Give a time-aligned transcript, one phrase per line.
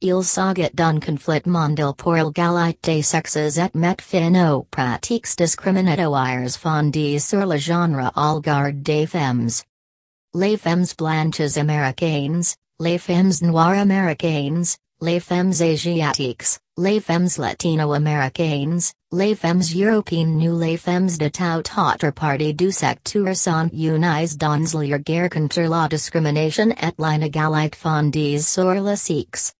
[0.00, 7.18] Il saget d'un conflit mondial pour l'égalité sexes et met fin aux pratiques discriminatoires fondées
[7.18, 9.50] sur le genre au garde des femmes.
[10.34, 12.44] Les femmes blanches américaines,
[12.78, 20.76] les femmes noires américaines, les femmes asiatiques, les femmes latino-américaines, les femmes européennes ou les
[20.76, 26.70] femmes de tout autre partie du secteur sont unies dans leur guerre contre la discrimination
[26.70, 29.54] et l'inégalité fondée sur le sexe.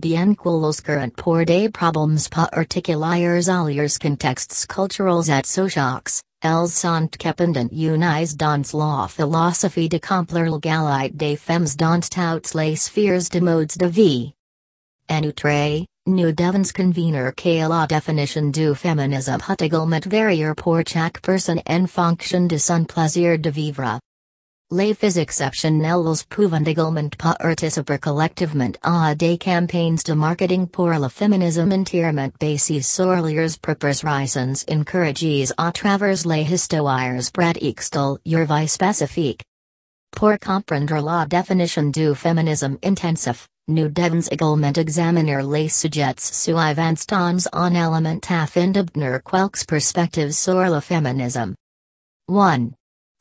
[0.00, 6.68] Bien que los current pour des problèmes particuliers à leurs contextes culturels et sociaux, elles
[6.68, 13.40] sont dépendant unies dans la philosophie d'accomplir l'égalité des femmes dans toutes les sphères de
[13.40, 14.34] modes de vie.
[15.08, 21.22] En outre, nous devons convenir que la définition du féminisme peut également varier pour chaque
[21.22, 24.00] personne en fonction de son plaisir de vivre.
[24.70, 32.30] Les exceptionnelles pouvant également participer collectivement à des campagnes de marketing pour le féminisme entièrement
[32.40, 39.42] basées sur leurs propres raisons encouragées à travers les histoires pratiques de leur vie spécifique.
[40.10, 47.48] Pour comprendre la définition du féminisme intensif, nous devons également examiner les sujets suivants dans
[47.52, 51.54] un élément afin d'obtenir quelques perspectives sur le féminisme.
[52.28, 52.70] 1.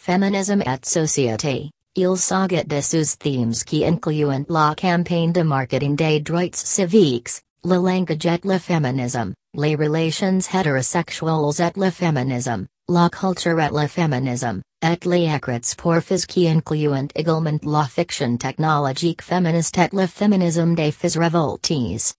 [0.06, 1.72] Féminisme et société.
[1.96, 7.76] Il s'agit de sous themes qui incluent la campagne de marketing des droits civiques, le
[7.76, 14.62] langage et le féminisme, les relations hétérosexuelles et le féminisme, la culture et le féminisme,
[14.82, 20.76] et les écrits pour filles qui incluent également la fiction technologique féministe et le féminisme
[20.76, 22.14] des filles révoltées.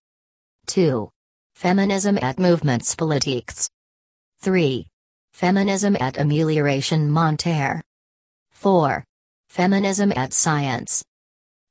[0.74, 1.10] 2.
[1.55, 3.68] Feminism et mouvements politiques.
[4.40, 4.86] 3.
[5.34, 7.82] Feminism at amélioration monetaire.
[8.52, 9.02] 4.
[9.48, 11.02] Feminism at science.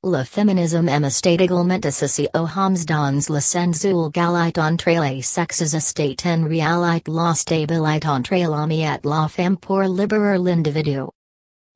[0.02, 5.72] Le féminisme est également associé aux hommes dans le sens où égalité entre les sexes
[5.72, 11.08] estate en réalité la stabilité entre l'homme et la femme pour libérer l'individu.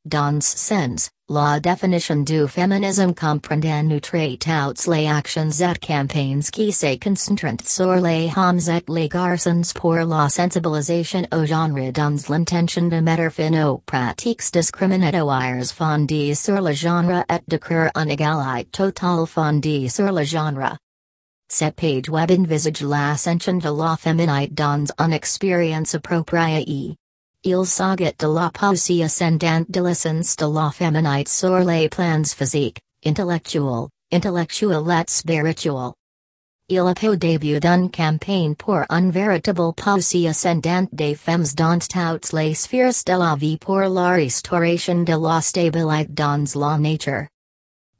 [0.05, 6.41] Dans ce sens, la définition du féminisme comprend en outre toutes les actions et campagnes
[6.51, 12.17] qui se concentrent sur les hommes et les garçons pour la sensibilisation au genre dans
[12.31, 18.11] l'intention de mettre fin aux pratiques discriminatoires fondées sur le genre et de créer une
[18.11, 20.79] égalité totale fondée sur le genre.
[21.51, 26.97] Cette page web envisage l'ascension de la féminité dans une expérience appropriée.
[27.45, 32.81] Il s'agit de la pensée ascendante de l'essence de la féminité sur les plans physiques,
[33.07, 35.93] intellectuel, intellectuel et spirituel.
[36.69, 42.55] Il au début d'une campagne pour un véritable pensée ascendante des femmes dans toutes les
[42.55, 47.29] sphères de la vie pour la restauration de la stabilité dans la nature.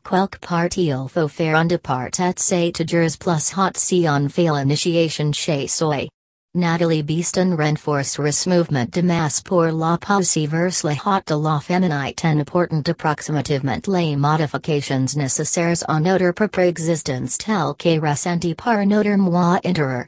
[0.03, 3.17] Quelque part il faut faire un départ et c'est plus
[3.57, 6.09] hot si on fait l'initiation chez soi.
[6.55, 12.27] Nathalie Beeston renforce mouvement de masse pour la pensée vers le hot de la féminité
[12.27, 19.19] en apportant approximativement les modifications nécessaires à notre propre existence telles que ressenties par notre
[19.19, 20.07] moi intérieur.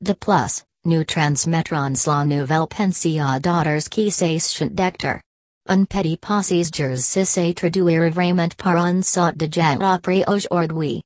[0.00, 5.20] De plus, nous transmettrons la nouvelle pensée à d'autres qui s'achètent d'acteurs.
[5.68, 10.94] Un petit passage si se traduire vraiment par un sort de genre après aujourd'hui.